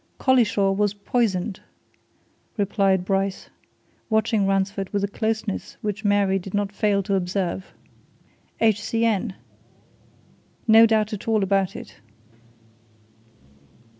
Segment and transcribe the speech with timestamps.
[0.17, 1.59] "Collishaw was poisoned,"
[2.57, 3.51] replied Bryce,
[4.09, 7.71] watching Ransford with a closeness which Mary did not fail to observe.
[8.59, 9.35] "H.C.N.
[10.67, 11.97] No doubt at all about it."